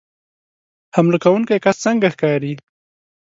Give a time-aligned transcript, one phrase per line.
[0.95, 2.53] حمله کوونکی کس څنګه ښکاري